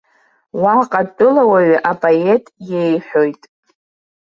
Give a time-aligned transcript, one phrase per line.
[0.61, 3.41] Уаҟа атәылауаҩы апоет иеиҳәоит.